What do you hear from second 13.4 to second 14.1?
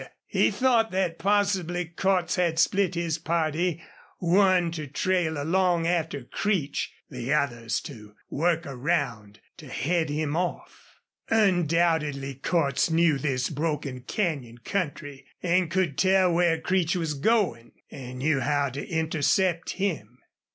broken